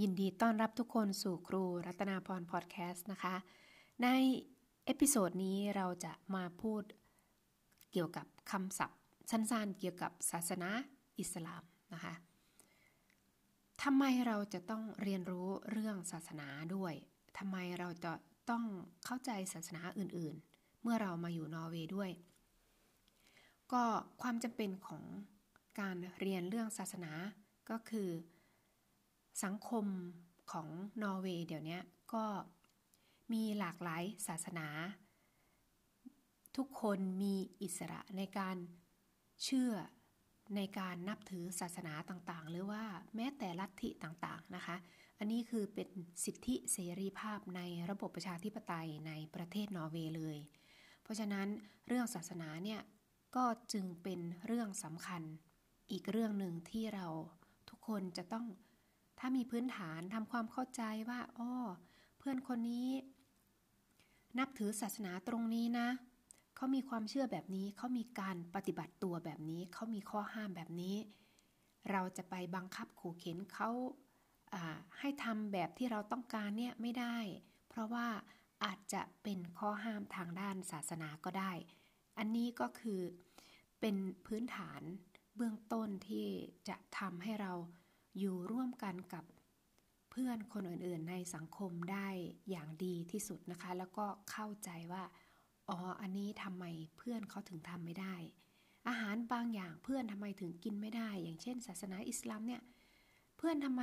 [0.00, 3.34] ยินดีต้อนรับทุกคนสู่ครูรัตนาพรพอดแคสต์นะคะ
[4.02, 4.08] ใน
[4.84, 6.82] episode นี้เราจะมาพูด
[7.92, 8.98] เกี่ยวกับคำศัพท์
[9.30, 10.70] สั้นๆ เกี่ยวกับศาสนา
[11.18, 11.62] อิสลาม
[11.94, 12.14] นะคะ
[13.82, 16.94] ทำไมเราจะต้องเรียนรู้เรื่องศาสนาด้วย
[17.38, 18.12] ทำไมเราจะ
[18.50, 18.64] ต้อง
[19.04, 22.10] เข้าใจศาสนาอื่นๆ เมื่อเรามาอยู่นอร์เวย์ด้วย
[23.72, 23.84] ก็
[24.22, 25.04] ความจำเป็นของ
[25.80, 27.12] การเรียนเรื่องศาสนา
[27.70, 28.08] ก็คือ
[29.42, 29.86] สังคม
[30.52, 30.68] ของ
[31.02, 31.78] นอร์เวย์เดี๋ยวนี้
[32.14, 32.24] ก็
[33.32, 34.66] มีหลากหลายศาสนา
[36.56, 38.56] ทุกคนมีอิสระในการ
[39.44, 39.72] เชื่อ
[40.56, 42.84] ในการนับถือศาสนาต่างๆ หรือว่า
[43.16, 44.76] แม้แต่ลัทธิต่างๆนะคะ
[45.18, 45.88] อันนี้คือเป็น
[46.24, 47.60] สิทธิเสรีภาพใน
[47.90, 50.38] ระบบประชาธิปไตยในประเทศนอร์เวย์เลย
[51.02, 51.46] เพราะฉะนั้น
[51.88, 52.80] เรื่องศาสนาเนี่ย
[53.36, 55.22] ก็จึงเป็นเรื่องสำคัญ
[55.90, 57.06] อีกเรื่องหนึ่งที่เรา
[57.68, 58.46] ทุกคนจะต้อง
[59.26, 61.52] ถ้ามีพื้นฐานทำความเข้าใจว่าอ้อ
[62.18, 62.88] เพื่อนคนนี้
[64.38, 65.88] นับถือศาสนาตรงนี้นะ
[66.56, 70.96] เขามีความเชื่อแบบนี้ เขามีการปฏิบัติตัวแบบนี้ เขามีข้อห้ามแบบนี้
[71.90, 73.70] เราจะไปบังคับขู่เข็นเขา
[74.98, 77.16] ให้ทำแบบที่เราต้องการเนี่ยไม่ได้
[77.68, 78.06] เพราะว่า
[78.64, 81.52] อาจจะเป็นข้อห้ามทางด้านศาสนาก็ได้
[82.18, 83.00] อันนี้ก็คือ
[83.80, 83.96] เป็น
[84.26, 84.82] พื้นฐาน
[85.36, 86.28] เบื้องต้นที่
[86.68, 87.52] จะทำให้เรา
[88.18, 89.24] อยู่ร่วมกันกับ
[90.10, 92.08] เพื่อนคนอื่นๆในสังคมได้
[92.50, 95.04] อย่างดีที่สุดนะคะ แล้วก็เข้าใจว่า
[95.68, 96.64] อ๋ออันนี้ทำไม
[96.96, 98.14] เพื่อนเขาถึงทำไม่ได้
[98.88, 102.62] อาหารบางอย่างเพื่อนทำไมถึงกินไม่ได้ อย่างเช่น ศาสนาอิสลามเนี่ย
[103.36, 103.82] เพื่อนทำไม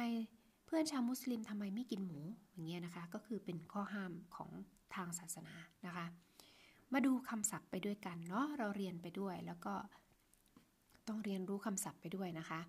[0.66, 2.20] เพื่อนชาวมุสลิมทำไมไม่กินหมู
[2.52, 4.50] อย่างเงี้ยนะคะ ก็คือเป็นข้อห้ามของ
[4.96, 6.06] ทางศาสนานะคะ
[6.94, 9.74] มาดูคำศัพท์ไปด้วยกันเนาะเราเรียนไปด้วยแล้วก็
[11.08, 12.60] ต้องเรียนรู้คำศัพท์ไปด้วยนะคะ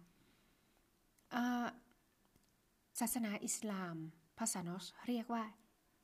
[3.00, 3.96] ศาสนาอิสลาม
[4.38, 5.44] ภาษานอสเรียกว่า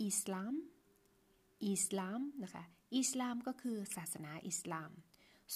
[0.05, 0.55] อิสลาม
[1.67, 2.65] อิสลามนะคะ
[2.97, 4.91] อิสลามก็คือศาสนาอิสลาม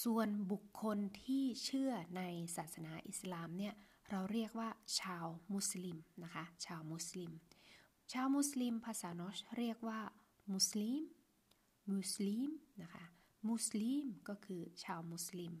[0.03, 2.21] ส่วนบุคคลที่เชื่อใน
[2.57, 3.73] ศาสนาอิสลามเนี่ย
[4.09, 4.69] เราเรียกว่า
[4.99, 7.31] ชาวมุสลิมนะคะ ชาวมุสลิม
[8.11, 9.99] ชาวมุสลิม ภาษานอสเรียกว่า
[10.51, 11.01] มุสลิม
[11.91, 12.49] มุสลิม
[12.81, 13.05] นะคะ
[13.49, 15.53] มุสลิมก็คือชาวมุสลิม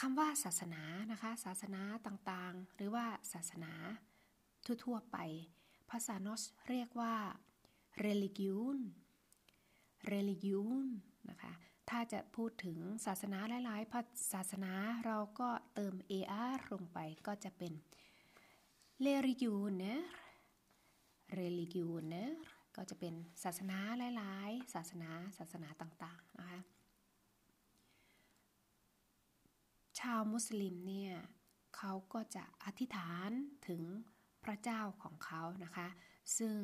[0.00, 2.83] คำว่าศาสนานะคะ ศาสนาต่างๆหรือว่า
[3.32, 3.72] ศาสนา
[4.84, 5.18] ทั่วๆไป
[5.90, 7.14] ภาษานอสเรียกว่า
[8.06, 8.78] religion
[10.12, 10.84] religion
[11.30, 11.52] นะคะ
[11.90, 14.72] ถ้าจะพูดถึงศาสนาหลายๆศาสนา
[15.06, 15.94] เราก็เติม
[16.50, 17.72] ar ลงไปก็จะเป็น
[19.06, 20.00] religioner
[21.38, 22.30] religioner
[22.76, 23.78] ก็จะเป็นศาสนา
[24.16, 26.60] หลายๆ ศาสนาศาสนาต่างๆนะคะ
[29.98, 31.14] ชาวมุสลิมเนี่ย
[31.76, 33.30] เขาก็จะอธิษฐาน
[33.68, 33.82] ถึง
[34.44, 35.88] พระเจ้าของเขานะคะ
[36.38, 36.56] ซึ่ง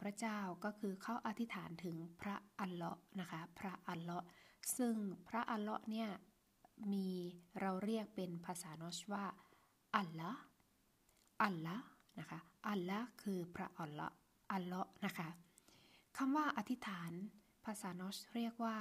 [0.00, 4.26] พระเจ้าก็คือเขาอธิษฐานถึงพระอัลเลาะห์นะคะพระอัลเลาะห์
[4.76, 4.94] ซึ่ง
[5.28, 6.08] พระอัลเลาะห์เนี่ย
[6.92, 7.08] มี
[7.60, 9.24] เราเรียกเป็นภาษา norsk ว่า
[9.96, 11.76] Allah Allah
[12.18, 12.38] นะคะ
[12.68, 14.08] Allah คือพระอัลละ
[14.52, 15.28] อัลเลาะห์นะคะ
[16.16, 17.12] คำว่าอธิษฐาน
[17.64, 18.76] ภาษา norsk เรียกว่า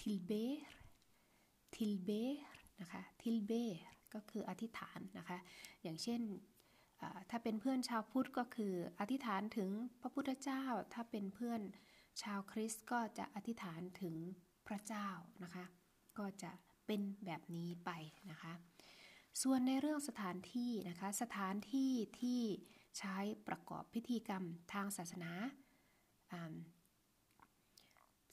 [0.00, 2.42] tilber tilber
[2.80, 5.38] นะคะ tilber ก็คืออธิษฐานนะคะ
[5.82, 6.20] อย่างเช่น
[7.30, 11.60] ถ้าเป็นเพื่อนชาวพุทธก็คืออธิษฐานถึงพระพุทธเจ้า ถ้าเป็นเพื่อน
[12.22, 14.14] ชาวคริสต์ก็จะอธิษฐานถึง
[14.66, 15.08] พระเจ้า
[15.44, 15.64] นะคะ
[16.18, 16.50] ก็จะ
[16.86, 17.90] เป็นแบบนี้ไป
[18.30, 18.52] นะคะ
[19.42, 22.40] ส่วนในเรื่องสถานที่นะคะ สถานที่ที่
[22.98, 23.16] ใช้
[23.48, 25.32] ประกอบพิธีกรรมทางศาสนา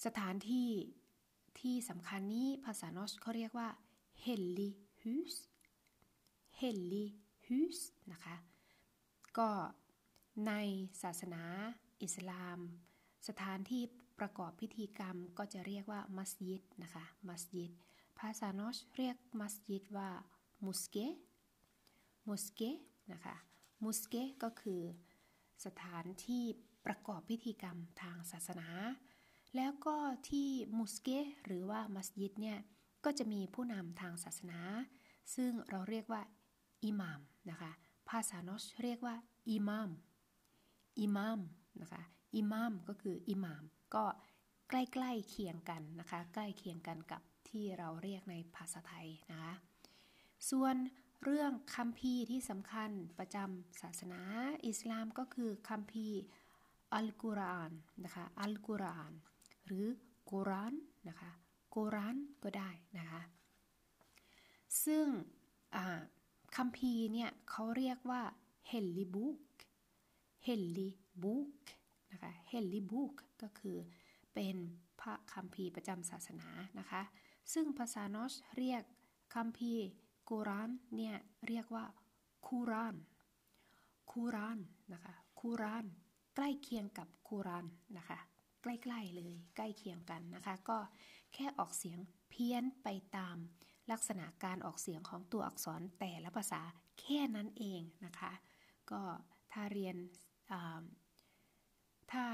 [0.05, 0.69] สถานที่
[1.59, 3.69] ที่สำคัญนี้ภาษานอชเขาเรียกว่า
[4.23, 5.33] hellig hus
[6.63, 7.09] hellig
[7.47, 7.79] hus
[8.11, 8.35] นะคะ
[9.37, 9.49] ก็
[10.47, 10.53] ใน
[11.01, 11.43] ศาสนา
[12.03, 12.59] อิสลาม
[13.27, 13.83] สถานที่
[14.19, 17.71] ประกอบพิธีกรรมก็จะเรียกว่ามัสยิดนะคะ มัสยิด
[18.19, 20.09] ภาษานอชเรียกมัสยิดว่า
[20.65, 20.97] มุสเก
[22.27, 22.61] มุสเก
[23.11, 23.35] นะคะ
[23.83, 24.81] มุสเกก็คือ
[25.65, 26.43] สถานที่
[26.85, 28.69] ประกอบพิธีกรรมทางศาสนา
[29.55, 29.95] แล้วก็
[30.29, 31.09] ที่มุสเก
[31.45, 32.59] หรือว่ามัสยิดเนี่ย
[33.05, 34.59] ก็จะมีผู้นำทางศาสนา
[35.35, 36.21] ซึ่งเราเรียกว่า
[36.83, 37.19] อิหมาม
[37.49, 37.71] นะคะ
[38.09, 39.15] ภาษานอชเรียกว่า
[39.49, 39.89] อิมาม
[40.99, 41.39] อิมาม
[41.81, 42.03] นะคะ
[42.35, 43.63] อิมามก็คืออิหมาม
[43.95, 44.05] ก็
[44.69, 49.53] ใกล้ๆเคียงกันนะคะใกล้เคียงกันกับที่เราเรียกในภาษาไทยนะคะ
[50.49, 50.75] ส่วน
[51.23, 54.21] เรื่องคัมภีร์ที่สำคัญประจำศาสนา
[54.67, 56.19] อิสลามก็คือคัมภีร์
[56.93, 59.13] อัลกุรอานนะคะอัลกุรอาน
[59.65, 59.85] หรือ
[60.31, 60.73] กุราน
[61.09, 61.31] นะคะ
[61.75, 63.21] โกรันก็ได้นะคะ
[64.85, 65.05] ซึ่ง
[66.55, 68.21] คำพีเนี่ยเขาเรียกว่า
[68.67, 69.37] เฮลลิบุก
[70.45, 71.59] hellig bok
[72.11, 73.77] นะคะ hellig bok ก็คือ
[74.33, 74.57] เป็น
[75.01, 76.47] พระคัมภีร์ประจำศาสนา
[76.79, 77.01] นะคะ
[77.53, 78.83] ซึ่งภาษานอชเรียก
[79.35, 79.85] คัมภีร์
[80.29, 81.15] กุรานเนี่ย
[81.47, 81.85] เรียกว่า
[82.47, 82.95] คูราน
[84.11, 84.59] คูราน
[84.93, 85.85] นะคะคูราน
[86.35, 87.65] ใกล้เคียงกับคูราน
[87.97, 88.19] นะคะ
[88.61, 90.77] ใกล้ๆเลยใกล้เคียงกันนะคะ ก็
[91.33, 93.37] แค่ออกเสียงเพี้ยนไปตาม
[93.91, 96.61] ลักษณะการออกเสียงของตัวอักษรแต่ละภาษา
[96.99, 98.31] แค่นั้นเองนะคะ
[98.91, 99.01] ก็
[99.51, 99.95] ถ้าเรียน
[102.11, 102.25] ถ้า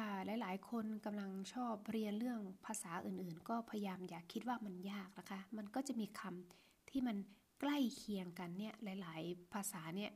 [0.41, 7.17] หลาย ๆ คนกำลังชอบเรียนเรื่องภาษาอื่นๆ ก็พยายามอย่าคิดว่ามันยากนะคะ มันก็จะมีคำที่มัน
[7.59, 10.11] ใกล้เคียงกันเนี่ยหลาย ๆ ภาษาเนี่ย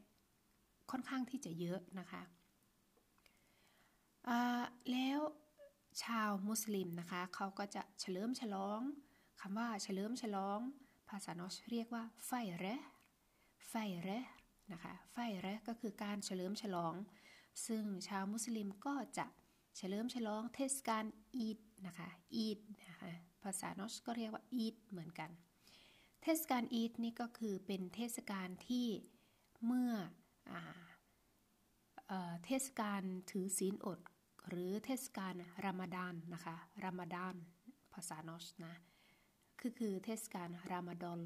[0.91, 2.21] ค่อนข้างที่จะเยอะนะคะ
[4.91, 5.19] แล้ว
[6.03, 8.81] ชาวมุสลิมนะคะเขาก็จะเฉลิมฉลอง
[9.41, 12.65] คำว่าเฉลิมฉลองาษานอชเรียกว่าไฟเร
[13.69, 13.73] ไฟ
[14.03, 14.09] เร
[14.71, 16.93] นะคะไฟเรก็คือการเฉลิมฉลอง
[17.67, 19.25] ซึ่งชาวมุสลิมก็จะ
[19.77, 21.05] เฉลิมฉลองเทศกาล
[21.35, 23.11] อีดนะคะอีดนะคะ
[23.43, 25.29] ภาษานอชก็เรียกว่าอีดเหมือนกัน
[26.23, 28.87] เทศกาลอีดนี่ก็คือเป็นเทศกาลที่
[29.65, 29.91] เมื่อ
[30.51, 30.53] อ
[32.45, 33.01] เทศกาล
[33.31, 33.99] ถือศีลอด
[34.49, 35.33] หรือเทศกาล
[35.65, 37.35] รามฎานนะคะรามฎาน
[37.93, 38.73] ภาษานอชนะ
[39.59, 41.19] คือคือเทศกาลรามฎอน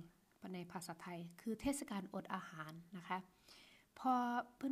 [0.53, 3.17] ในภาษาไทย คือเทศกาลอดอาหารนะคะ
[3.99, 4.13] พอ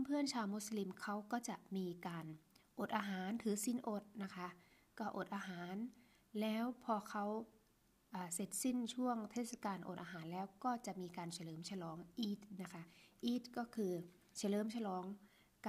[0.06, 2.26] เพื่อนๆชาวมุสลิมเขาก็จะมีการ
[2.80, 4.48] อดอาหารถือสิ้นอดนะคะ
[5.00, 5.76] ก็อดอาหาร
[6.42, 7.26] แล้วพอเขา
[8.34, 12.84] เสร็จสิ้นช่วงเทศกาลอดอาหารแล้วก็จะมีการเฉลิมฉลองอีดนะคะ
[13.26, 13.94] อีดก็คือ
[14.38, 15.04] เฉลิมฉลอง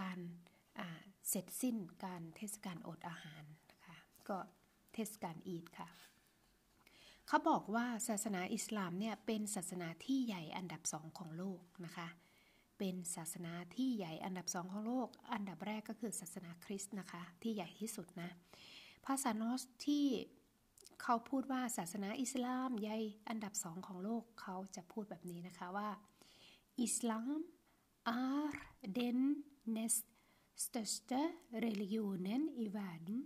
[0.00, 0.18] การ
[1.28, 3.42] เสร็จสิ้นการเทศกาลอดอาหาร
[3.72, 3.96] นะคะ
[4.28, 4.38] ก็
[4.94, 5.88] เทศกาลอีดค่ะ
[7.28, 12.08] เขาบอกว่าศาสนาอิสลามเนี่ยเป็นศาสนาที่ใหญ่อันดับสองของโลกนะคะ
[12.78, 18.30] เป็นศาสนาที่ใหญ่อันดับสองของโลก อันดับแรกก็คือศาสนาคริสต์นะคะ ที่ใหญ่ที่สุดนะ
[19.06, 20.04] ภาษานอสที่
[21.02, 25.90] เขาพูดว่าศาสนาอิสลามใหญ่อันดับสองของโลกเขาจะพูดแบบนี้นะคะว่า
[26.82, 27.40] อิสลาม
[28.06, 28.50] är
[28.98, 29.44] den
[29.76, 30.04] näst
[30.64, 31.22] största
[31.64, 33.20] religionen i världen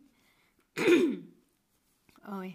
[2.26, 2.50] โอ้ย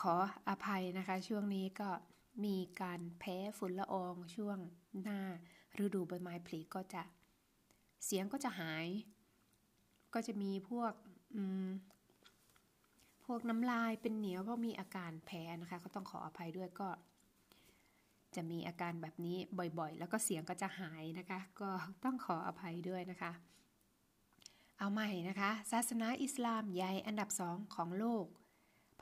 [0.00, 0.14] ขอ
[0.48, 1.90] อภัยนะคะ ช่วงนี้ก็
[2.44, 4.58] มีการแพ้ฝุ่นละอองช่วง
[5.02, 5.20] หน้า
[5.82, 7.02] ฤดูใบไม้ผลิก็จะ
[8.04, 8.86] เสียงก็จะหาย
[10.14, 10.92] ก็จะมีพวก
[13.24, 16.88] พวกน้ำลายเป็นเหนียวเพราะมีอาการแพ้นะคะ ก็ต้องขออภัยด้วยก็
[18.34, 19.36] จะมีอาการแบบนี้
[19.78, 21.70] บ่อยๆ แล้วก็เสียงก็จะหายนะคะ ก็
[22.04, 23.32] ต้องขออภัยด้วยนะคะ
[24.78, 28.26] เอาใหม่นะคะ ศาสนาอิสลามใหญ่อันดับสองของโลก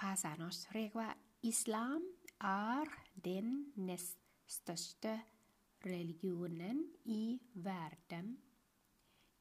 [0.00, 1.08] ภาษาโนอสเรียกว่า
[1.46, 2.00] อิสลาม
[2.44, 5.20] är den näst största
[5.80, 8.36] religionen i världen.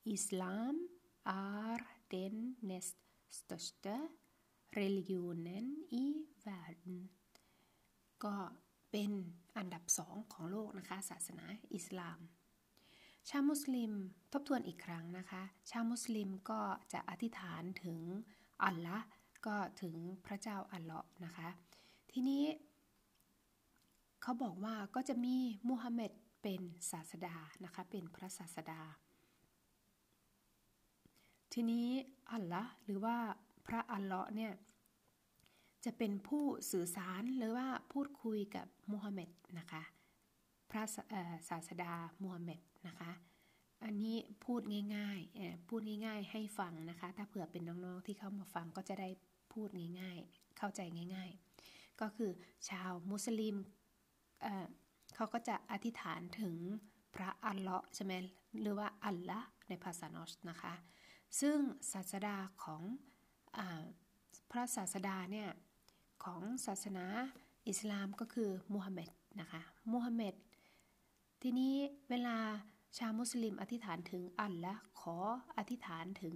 [0.03, 0.89] Islam
[1.23, 2.97] är den näst
[3.29, 4.07] största
[4.71, 7.09] religionen i världen
[8.23, 8.38] ก็
[8.91, 9.11] เป็น
[9.57, 11.45] อันดับสองของโลกนะคะ ศาสนา
[11.75, 12.19] อิสลาม
[13.29, 13.91] ชาวมุสลิม
[14.33, 16.61] ทบทวนอีกครั้งนะคะ ชาวมุสลิมก็
[16.94, 18.00] จะอธิษฐานถึง
[18.63, 18.97] อัลละ
[19.48, 19.95] ก็ถึง
[20.25, 21.50] พระเจ้าอัลเลาะห์นะคะ
[22.12, 22.44] ทีนี้
[24.22, 25.38] เขาบอกว่าก็จะมี
[25.69, 26.12] มูฮัมหมัด
[26.42, 26.62] เป็น
[26.92, 28.81] ศาสดานะคะ เป็นพระศาสดา
[31.53, 31.88] ทีนี้
[32.32, 33.17] อัลละหรือว่า
[33.67, 34.53] พระอัลเลาะห์เนี่ย
[35.86, 39.29] จะเป็นผู้สื่อสารหรือว่าพูดคุยกับมูฮัมหมัด
[39.60, 39.84] นะคะ
[40.72, 40.84] พระ
[41.50, 43.12] ศาสดามูฮัมหมัดนะคะ
[43.84, 44.62] อันนี้พูด
[44.96, 49.10] ง่ายๆพูดง่าย ๆ ให้ฟังนะคะ ถ้าเผื่อเป็นน้องๆที่เข้ามาฟังก็จะได้
[49.53, 49.69] พูด
[50.01, 50.81] ง่าย ๆ เข้าใจ
[51.15, 51.31] ง่าย
[51.65, 52.31] ๆ ก็คือ
[52.69, 53.55] ชาวมุสลิม
[55.15, 56.55] เขาก็จะอธิษฐานถึง
[57.15, 58.13] พระอัลเลาะห์ใช่ไหม
[58.62, 60.74] หรือว่าอัลละในภาษานอสนะคะ
[61.39, 61.57] ซึ่ง
[61.91, 62.81] ศาสดาของ
[63.57, 63.60] อ
[64.51, 65.50] พระศาสดาเนี่ย
[66.24, 67.05] ของศาสนา
[67.67, 69.10] อิสลามก็คือมูฮัมหมัด
[69.41, 70.36] นะคะมูฮัมหมัด
[71.41, 71.75] ทีนี้
[72.10, 72.38] เวลา
[72.98, 75.15] ชาวมุสลิมอธิษฐานถึงอัลละขอ
[75.57, 76.33] อธิษฐานถึง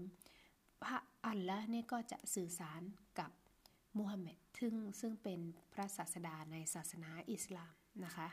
[0.84, 2.81] พระอัลละนี่ก็จะสื่อสาร
[3.19, 3.31] กับ
[3.98, 5.39] มูฮัมหมัดซึ่งซึ่งเป็น
[5.74, 7.74] พระศาสดาในศาสนาอิสลาม
[8.05, 8.27] นะคะ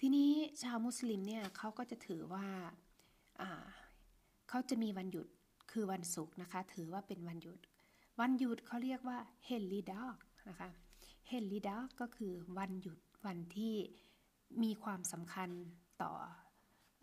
[0.00, 0.30] ทีนี้
[0.62, 2.46] ชาวมุสลิมเนี่ยเขาก็จะถือว่า
[4.48, 5.26] เขาจะมีวันหยุด
[5.70, 7.58] คือวันศุกร์นะคะ ถือว่าเป็นวันหยุด
[8.20, 10.02] วันหยุดเขาเรียกว่าเฮลลิดา
[10.48, 10.70] นะคะ
[11.28, 13.74] เฮลลิดาก็คือวันหยุดวันที่
[14.62, 15.50] มีความสำคัญ
[16.02, 16.12] ต่อ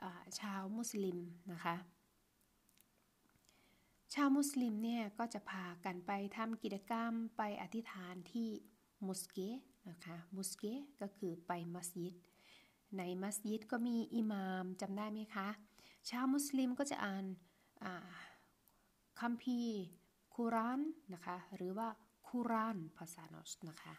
[0.02, 0.06] อ
[0.40, 1.18] ชาวมุสลิม
[1.52, 1.76] นะคะ
[4.14, 8.50] ชาวมุสลิมเนี่ยก็จะพากันไปทำกิจกรรมไปอธิษฐานที่
[9.08, 9.38] มุสเก
[9.90, 10.64] นะคะมุสเก
[11.02, 12.14] ก็คือไปมัสยิด
[12.98, 15.48] ในมัสยิดก็มีอิหมามจำได้ไหมคะ
[16.10, 17.26] ชาวมุสลิมก็จะอ่าน
[19.20, 19.76] คัมภีร์
[20.34, 20.82] คุราน
[21.14, 21.90] นะคะหรือว่า
[22.28, 23.94] คุรานภาษานอสนะคะ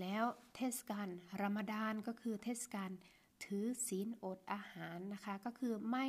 [0.00, 1.08] แล้วเทศกาล
[1.40, 2.90] รามฎานก็คือเทศกาล
[3.44, 6.06] ถือศีลอดอาหารนะคะก็คือไม่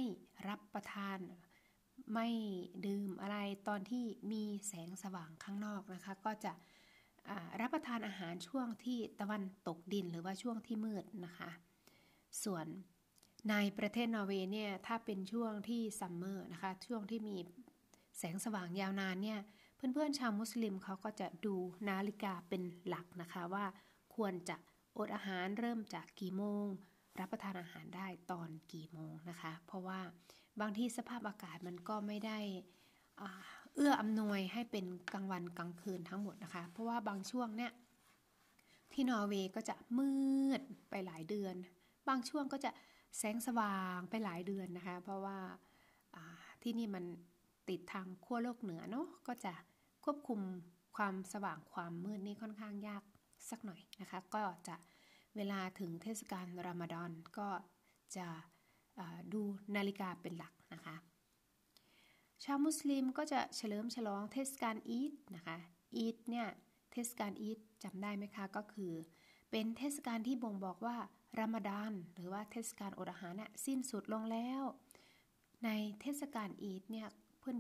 [0.48, 1.20] รับประทาน
[2.14, 2.28] ไม่
[2.86, 3.38] ดื่มอะไร
[3.68, 6.54] ตอนที่มีแสงสว่างข้างนอกนะคะ ก็จะ
[7.62, 11.50] รับประทานอาหารช่วงที่ตะวันตกดินหรือว่าช่วงที่มืดนะคะ
[12.44, 12.66] ส่วน
[13.50, 17.38] ในประเทศนอร์เวย์เนี่ยถ้าเป็นช่วงที่ summer นะคะช่วงที่มี
[18.18, 19.40] แสงสว่างยาวนานเนี่ย
[19.76, 21.56] เพื่อนๆชาวมุสลิมเขาก็จะดู
[21.88, 23.66] นาฬิกาเป็นหลักนะคะว่า
[24.16, 24.58] ควรจะ
[24.98, 26.66] อดอาหารเริ่มจากกี่โมง
[27.20, 30.00] รับประทานอาหารได้ตอนกี่โมงนะคะ เพราะว่า
[30.60, 32.40] บางทีสภาพอากาศมันก็ไม่ได้
[33.76, 37.72] เอื้ออำนวยให้เป็นกลางวันกลางคืนทั้งหมดนะคะ เพราะว่าบางช่วงเนี่ย
[38.94, 40.12] ที่นอร์เวย์ก็จะมื
[40.60, 41.56] ดไปหลายเดือน
[42.08, 42.72] บางช่วงก็จะ
[43.18, 45.38] แสงสว่างไปหลายเดือนนะคะ เพราะว่า
[46.64, 47.06] ที่นี่มัน
[47.70, 49.54] ติดทางขั้วโลกเหนือเนาะก็จะ
[50.04, 50.40] ควบคุม
[50.98, 53.04] ความสว่างความมืดนี่ค่อนข้างยาก
[53.50, 54.76] สักหน่อยนะคะ ก็จะ
[55.36, 57.50] เวลาถึงเทศกาลรามฎอนก็
[58.16, 58.28] จะ
[59.34, 59.42] ดู
[59.76, 60.96] นาฬิกาเป็นหลักนะคะ
[62.44, 65.58] ชาวมุสลิมก็จะเฉลิมฉลองเทศกาลอีดนะคะ
[65.96, 66.48] อีดเนี่ย
[66.92, 68.94] เทศกาลอีดจำได้ไหมคะก็คือ
[69.52, 70.98] เป็นเทศกาลที่บ่งบอกว่า
[71.40, 74.64] รามฎอนหรือว่าเทศกาลอดอาหารเนี่ยสิ้นสุดลงแล้ว
[75.66, 75.70] ใน
[76.02, 77.08] เทศกาลอีดเนี่ย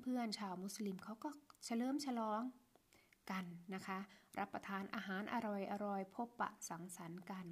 [0.03, 1.29] เพื่อนๆชาวมุสลิมเขาก็
[1.65, 2.41] เฉลิมฉลอง
[3.31, 3.99] กันนะคะ
[4.39, 7.45] รับประทานอาหารอร่อยๆพบปะสังสรรค์กัน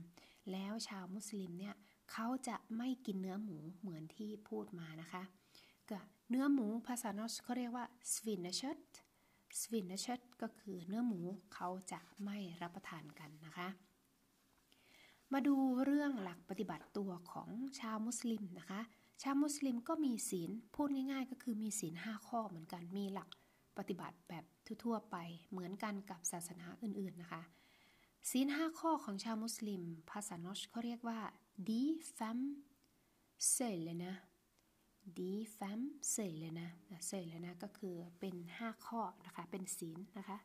[0.51, 1.75] แล้วชาวมุสลิมเนี่ย
[2.11, 5.23] เขาจะไม่กินเนื้อหมูเหมือนที่พูดมานะคะ
[5.89, 8.79] ก็เนื้อหมูภาษานอสเขาเรียกว่าสวินเนชต
[9.59, 11.19] สวินเนชตก็คือเนื้อหมู
[11.53, 13.67] เขาจะไม่รับประทานกันนะคะ
[15.33, 18.81] มาดูเรื่องหลักปฏิบัติตัวของชาวมุสลิมนะคะ
[19.23, 23.29] ชาวมุสลิมก็มีศีลพูดง่าย ๆ ก็คือมีศีลห้าข้อเหมือนกันมีหลัก
[23.77, 24.45] ปฏิบัติแบบ
[24.83, 25.15] ทั่วๆไป
[25.51, 27.41] เหมือนกันกับศาสนาอื่นๆนะคะ
[28.29, 29.81] ศีลห้าข้อของชาวมุสลิม
[30.11, 31.19] ภาษานอชเขาเรียกว่า
[31.57, 31.83] de
[32.17, 32.39] fem
[33.37, 34.11] söylene
[35.17, 36.67] de fem söylene
[37.09, 40.37] söylene ก็คือเป็น 5 ข้อนะคะ เป็นศีลนะคะ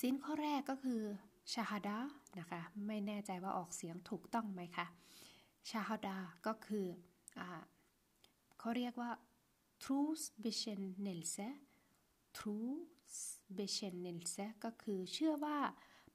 [0.00, 1.00] ศีลข้อแรกก็คือ
[1.52, 1.98] ชาฮดา
[2.38, 4.86] นะคะ ไม่แน่ใจว่าออกเสียงถูกต้องไหมคะ
[5.70, 6.16] ชาฮดา
[6.46, 6.86] ก็คือ
[7.38, 7.40] อ
[8.58, 9.10] เขาเรียกว่า
[9.82, 11.48] trus bekännelse
[12.38, 13.16] trus
[13.56, 15.58] bekännelse ก็คือเชื่อว่า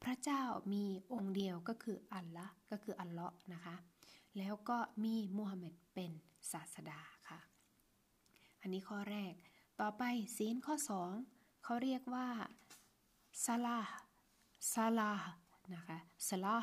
[0.03, 0.43] พระเจ้า
[0.73, 3.75] มีองค์เดียวก็คืออัลละก็คืออัลเลาะห์นะคะ
[4.37, 6.11] แล้วก็มีมูฮัมหมัดเป็น
[6.51, 7.39] ศาสดาค่ะ
[8.61, 9.33] อันนี้ข้อแรก
[9.79, 10.03] ต่อไป
[10.37, 10.75] ศีลข้อ
[11.19, 12.27] 2เขาเรียกว่า
[13.45, 13.79] ซาลา
[14.73, 15.11] ซาลา
[15.75, 16.57] นะคะซาลา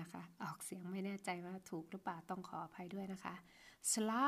[0.00, 3.34] นะคะ ออกเสียงไม่แน่ใจว่าถูกหรือเปล่าต้องขออภัยด้วยนะคะ
[3.92, 4.26] ซาลา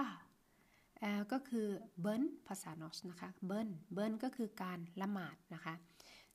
[1.32, 1.66] ก็คือ
[2.00, 5.74] เบิร์นภาษานอสนะคะ เบิร์นเบิร์นก็คือการละหมาดนะคะ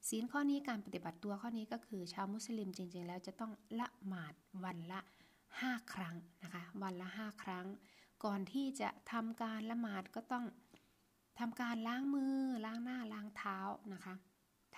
[0.08, 5.00] ศีลข้อนี้การปฏิบัติตัวข้อนี้ก็คือชาวมุสลิมจริง ๆ แล้วจะต้องละหมาดวันละ
[5.48, 7.66] 5 ครั้งนะคะวันละ 5 ครั้ง
[8.26, 10.46] ก่อนที่จะทำการละหมาดก็ต้อง
[11.40, 13.58] ทำการล้างมือล้างหน้าล้างเท้า
[13.94, 14.16] นะคะ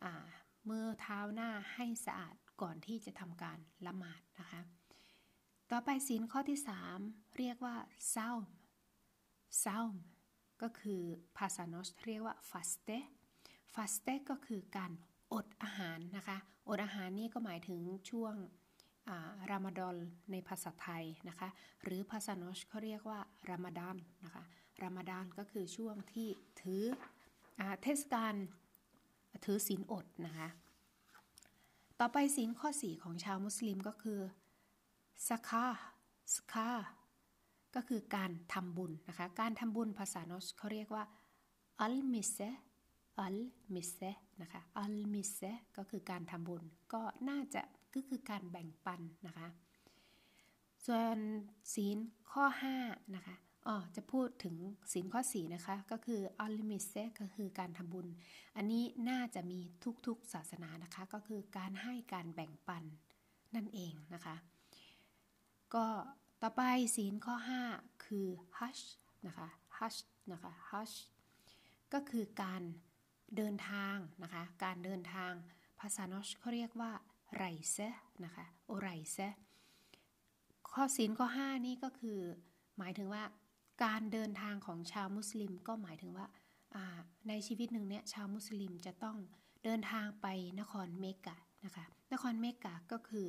[0.00, 4.60] ำมือเท้าหน้าให้สะอาดก่อนที่จะทำการละหมาดนะคะ
[5.70, 6.58] ต่อไปศีลข้อที่
[6.98, 7.76] 3 เรียกว่า
[8.10, 8.32] เศร้า
[9.60, 9.80] เศร้า
[10.62, 11.02] ก็คือ
[11.36, 12.52] ภาษาโนสเรียกว่าฟ
[13.74, 14.92] ฟาสเตก็คือการ
[15.32, 16.36] อดอาหารนะคะ
[16.68, 18.34] อดอาหารนี่ก็หมายถึงช่วง
[19.50, 19.96] รามฎอน
[20.30, 21.48] ในภาษาไทยนะคะ
[21.82, 24.42] หรือภาษาโนชเขาเรียกว่ารามฎานนะคะ
[24.82, 26.28] รามฎานก็คือช่วงที่
[26.60, 26.82] ถือ
[27.60, 28.34] อเทศกาล
[29.44, 30.48] ถือศีลอดนะคะ
[32.00, 34.20] ต่อไปศีลข้อ 4 ของชาวมุสลิมก็คือ
[35.28, 35.66] สคา
[36.34, 36.70] สคา
[37.74, 41.04] ก็คือการทำบุญนะคะ การทำบุญภาษาโนชเขาเรียกว่า
[41.80, 42.38] อัลมิเซ
[43.20, 43.36] อัล
[43.74, 44.00] มิเซ
[44.42, 45.40] นะคะอัลมิเซ
[45.76, 47.62] ก็คือการทำบุญก็น่าจะ
[47.94, 49.48] ก็คือการแบ่งปันนะคะ
[50.86, 51.18] ส่วน
[51.74, 51.98] ศีล
[52.30, 52.44] ข้อ
[52.80, 54.56] 5นะคะอ๋อจะพูดถึง
[54.92, 58.06] ศีลข้อ4นะคะ ก็คืออัลมิเซก็คือการทำบุญ
[58.56, 59.60] อันนี้น่าจะมี
[60.06, 62.84] ทุกๆศาสนานะคะ ก็คือการให้การแบ่งปัน
[63.54, 64.36] นั่นเองนะคะ
[65.74, 65.86] ก็
[66.42, 66.62] ต่อไป
[66.96, 67.36] ศีลข้อ
[67.70, 68.26] 5 คือ
[68.58, 68.78] ฮัช
[69.26, 69.96] นะคะฮัช
[70.32, 70.92] นะคะฮัช
[71.92, 72.62] ก็คือการ
[73.38, 75.32] เดินทางนะคะ การเดินทาง
[75.80, 76.92] ภาษานอชเขาเรียกว่า
[77.34, 77.76] ไรเซ
[78.24, 79.18] นะคะโอไรเซ
[80.70, 82.18] ข้อศีลข้อ 5 นี่ก็คือ
[82.78, 83.24] หมายถึงว่า
[83.84, 86.26] การเดินทางของชาวมุสลิมก็หมายถึงว่า
[87.28, 89.16] ในชีวิตหนึ่งเนี่ยชาวมุสลิมจะต้อง
[89.64, 90.26] เดินทางไป
[90.60, 93.28] นครเมกะนะคะนครเมกะก็คือ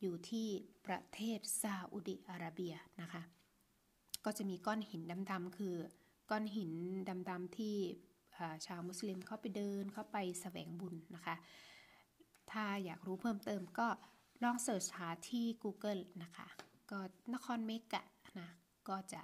[0.00, 0.48] อยู่ที่
[0.86, 3.22] ประเทศซาอุดิอาระเบียนะคะ
[4.24, 5.74] ก็จะมีก้อนหินดำๆคือ
[6.30, 6.72] ก้อนหิน
[7.30, 7.76] ดำๆที่
[8.66, 11.34] ชาวมุสลิมเขาไปเดินเข้าไปแสวงบุญนะคะ
[12.50, 13.88] ถ้าอยากรู้เพิ่มเติมก็
[14.42, 16.46] ลองเสิร์ชหาที่ Google นะคะ
[16.90, 16.98] ก็
[17.34, 18.02] นครเมกะ
[18.38, 18.48] นะ
[18.88, 19.20] ก็จะ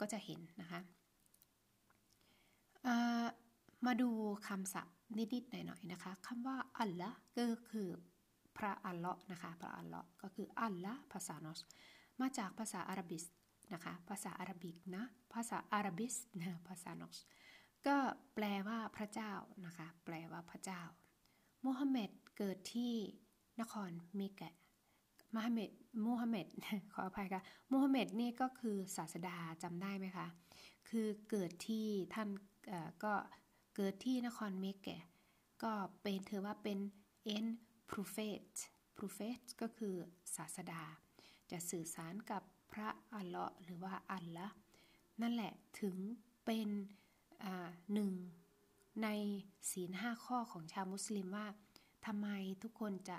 [0.00, 0.80] ก็จะเห็นนะคะ
[3.86, 4.10] มาดู
[4.48, 7.88] คำศัพท์นิดๆหน่อยๆนะคะคำว่าอัลละก็คือ
[8.56, 11.60] พระอัลเลาะห์นะคะพระอัลเลาะห์ก็คืออัลละภาษานอส
[12.20, 13.24] มาจากภาษาอาหรับิส
[13.72, 17.18] นะคะภาษาอาหรับิกนะภาษาอาหรับิสนะภาษานอส
[17.86, 17.98] ก็
[18.34, 19.32] แปลว่าพระเจ้า
[19.66, 20.82] นะคะ แปลว่าพระเจ้า
[21.64, 22.94] มูฮัมหมัดเกิดที่
[23.60, 24.52] นครเมกะ
[25.34, 25.70] มูฮัมหมัด
[26.04, 26.46] มูฮัมหมัด
[26.92, 30.26] ขออภัยค่ะมูฮัมหมัดนี่ก็คือศาสดาจำได้ไหมคะ
[30.88, 32.28] คือเกิดที่ท่าน
[33.04, 33.14] ก็
[33.76, 35.02] เกิดที่นครเมกะ
[35.62, 35.72] ก็
[36.02, 36.78] เป็นถือว่าเป็น
[37.36, 37.46] en
[37.90, 38.46] prophet
[38.96, 39.94] prophet ก็คือ
[40.36, 40.82] ศาสดา
[41.50, 44.46] จะสื่อสารกับพระอัลเลาะห์หรือว่าอัลละ
[45.22, 45.96] นั่นแหละถึง
[46.44, 46.68] เป็น
[47.92, 48.10] หนึ่ง
[49.02, 49.08] ใน
[49.70, 51.46] ศีลห้าข้อของชาวมุสลิมว่า
[52.06, 52.28] ทำไม
[52.62, 53.18] ทุกคนจะ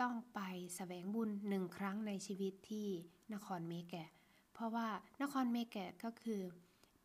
[0.00, 2.88] ต้องไปสแสวงบุญหนึ่งครั้งในชีวิตที่
[3.34, 4.08] นครเมกะ
[4.52, 4.88] เพราะว่า
[5.22, 6.40] นครเมกะก็คือ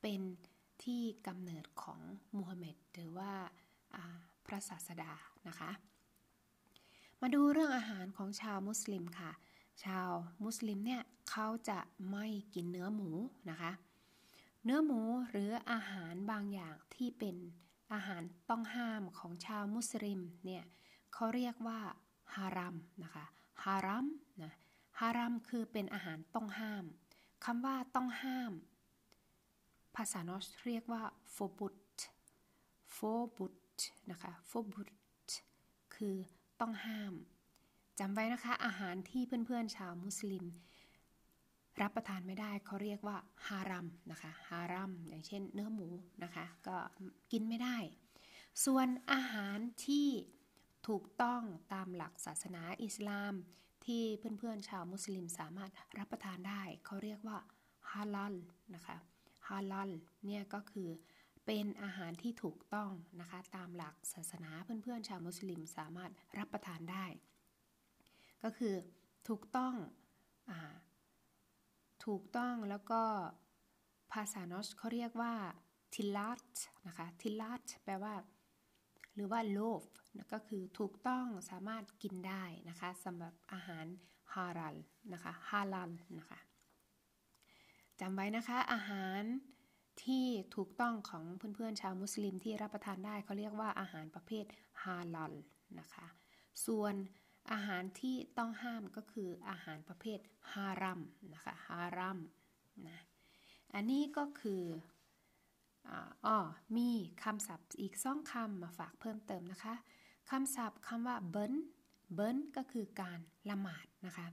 [0.01, 0.21] เป็น
[0.83, 1.99] ที่กำเนิดของ
[2.37, 3.31] มูฮัมหมัดหรือว่า
[4.45, 5.11] พระศาสดา
[5.47, 5.71] นะคะ
[7.21, 9.31] มาดูเรื่องอาหารของชาวมุสลิมค่ะ
[9.83, 10.09] ชาว
[10.43, 11.79] มุสลิมเนี่ยเขาจะ
[12.11, 13.09] ไม่กินเนื้อหมู
[13.49, 13.71] นะคะ
[14.63, 17.35] เนื้อหมูหรืออาหารบางอย่างที่เป็น
[17.93, 20.63] อาหารต้องห้ามของชาวมุสลิมเนี่ย
[21.13, 21.79] เขาเรียกว่า
[22.35, 23.25] ฮารัมนะคะ
[23.63, 24.07] ฮารัม
[24.43, 24.53] นะ
[24.99, 26.85] ฮารัมคือเป็นอาหารต้องห้าม
[27.45, 28.53] คำว่าต้องห้าม
[29.95, 31.75] ภาษานอสเรียกว่าโฟบุต
[32.93, 32.97] โฟ
[33.35, 33.55] บุต
[34.11, 34.89] นะคะโฟบุต
[35.95, 36.15] คือ
[36.59, 37.13] ต้องห้าม
[37.99, 40.45] จำไว้นะคะอาหารที่เพื่อนๆชาวมุสลิม
[41.81, 43.17] รับประทานไม่ได้เขาเรียกว่า
[43.47, 45.87] ฮารัมนะคะฮารัมอย่างเช่นเนื้อหมู
[46.23, 46.77] นะคะก็
[47.31, 47.77] กินไม่ได้
[48.65, 50.07] ส่วนอาหารที่
[50.87, 51.41] ถูกต้อง
[51.73, 53.33] ตามหลักศาสนาอิสลาม
[53.85, 57.37] ที่เพื่อนๆชาวมุสลิมสามารถรับประทานได้เขาเรียกว่า
[57.91, 58.35] ฮาลัล
[58.75, 58.97] นะคะ
[59.47, 59.91] ฮาลัล
[60.25, 60.89] เนี่ยก็คือ
[61.45, 67.05] เป็นอาหารที่ถูกต้องนะคะตามหลักศาสนาเพื่อนๆชาวมุสลิมสามารถรับประทานได้
[68.43, 68.73] ก็คือ
[69.27, 69.73] ถูกต้อง
[70.49, 70.51] อ
[72.05, 73.01] ถูกต้องแล้วก็
[74.13, 75.33] ภาษานอสเขาเรียกว่า
[75.93, 76.41] ทิลัต
[76.87, 78.13] นะคะทิลัตแปลว่า
[79.13, 79.83] หรือว่าโลฟ
[80.33, 83.85] ก็คือถูกต้องสามารถกินได้นะคะสำหรับอาหาร
[84.33, 84.75] ฮารัล
[85.13, 86.39] นะคะฮาลัลนะคะ
[87.99, 89.21] จำไว้นะคะอาหาร
[90.03, 91.23] ที่ถูกต้องของ
[91.55, 94.45] เพื่อนๆชาวมุสลิมที่รับประทานได้เขาเรียกว่าอาหารประเภท
[94.83, 95.33] ฮาลัล
[95.79, 96.07] นะคะ
[96.65, 96.93] ส่วน
[97.51, 100.19] อาหารที่ต้องห้ามก็คืออาหารประเภท
[100.53, 101.01] ฮารัม
[101.33, 102.19] นะคะฮารัม
[102.87, 102.99] นะ
[103.73, 104.63] อันนี้ก็คือ
[106.25, 106.37] อ๋อ
[106.77, 106.89] มี
[107.23, 109.73] คำศัพท์อีกสองคำมาฝากเพิ่มเติมนะคะ
[110.29, 111.53] คำศัพท์คำว่าเบิน
[112.13, 114.27] เบินก็คือการละหมาดนะคะ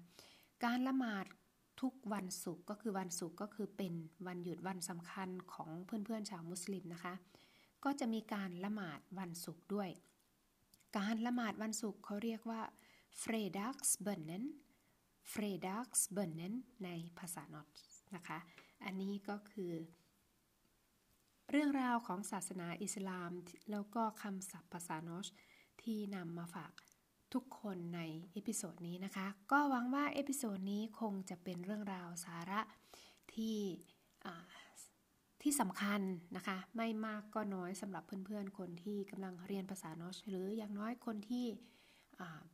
[0.65, 1.27] การละหมาด
[1.81, 3.93] ทุกวันศุกร์ก็คือวันศุกร์ก็คือเป็น
[4.27, 7.15] วันหยุดวันสำคัญของเพื่อนๆชาวมุสลิมนะคะ
[7.85, 9.91] ก็จะมีการละหมาดวันศุกร์ด้วย
[10.99, 12.61] การละหมาดวันศุกร์เขาเรียกว่า
[13.23, 14.45] fredagsbönnen
[15.33, 17.69] fredagsbönnen ในภาษานอต
[18.15, 18.39] นะคะ
[18.85, 19.73] อันนี้ก็คือ
[21.51, 23.31] เรื่องราวของศาสนาอิสลาม
[23.71, 25.27] แล้วก็คำศัพท์ภาษานอช
[25.83, 26.73] ที่นำมาฝาก
[27.35, 28.01] ทุกคนใน
[28.33, 32.61] episode นี้นะคะ ก็หวังว่า episode นี้คงจะเป็นเรื่องราวสาระ
[33.35, 33.59] ที่
[35.43, 36.01] ที่สำคัญ
[36.37, 41.45] นะคะ ไม่มากก็น้อยสำหรับเพื่อนๆ คนที่กำลังเรียนภาษา norsk หรืออย่างน้อยคนที่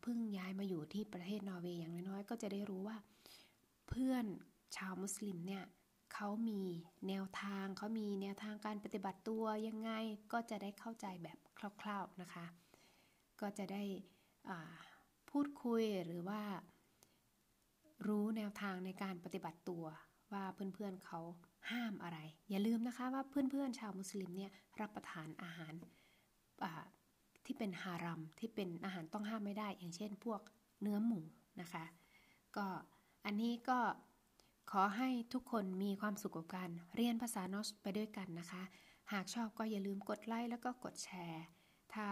[0.01, 2.96] เพิ่งย้ายมาอยู่ที่ประเทศนอร์เวย์อย่างน้อยๆ ก็จะได้รู้ว่า
[3.88, 4.25] เพื่อน
[4.77, 5.64] ชาวมุสลิมเนี่ย
[6.14, 6.62] เขามี
[7.09, 9.90] แนวทางเขามีแนวทางการปฏิบัติตัวยังไง
[10.33, 11.38] ก็จะได้เข้าใจแบบ
[11.81, 12.46] คร่าวๆนะคะ
[13.40, 13.83] ก็จะได้
[15.31, 16.42] พูดคุยหรือว่า
[18.07, 19.85] รู้แนวทางในการปฏิบัติตัว
[20.33, 21.20] ว่าเพื่อนๆเขา
[21.70, 22.18] ห้ามอะไร
[22.51, 25.75] อย่าลืมนะคะว่าเพื่อนๆชาวมุสลิมเนี่ยรับประทานอาหาร
[27.47, 30.41] ที่เป็นฮารัมที่เป็นอาหารต้องห้ามไม่ได้ อย่างเช่น พวก
[30.81, 31.21] เนื้อหมู
[31.61, 31.85] นะคะ
[32.57, 32.67] ก็
[33.25, 33.79] อันนี้ก็
[34.71, 38.63] ขอให้ทุกคนมีความสุขกับการเรียนภาษานอสไปด้วยกันนะคะ
[39.13, 41.45] หากชอบก็อย่าลืมกดไลค์แล้วก็กดแชร์
[41.95, 42.09] ถ้า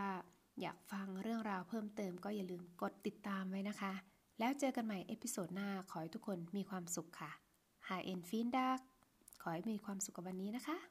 [0.60, 3.92] อยากฟังเรื่องราวเพิ่มเติมก็อย่าลืมกดติดตามไว้นะคะ
[4.38, 7.30] แล้วเจอกันใหม่ episode หน้าขอให้ทุกคนมีความสุขค่ะ
[7.88, 8.80] ha en fin dag
[9.42, 10.89] ขอให้มีความสุขกับวันนี้นะคะ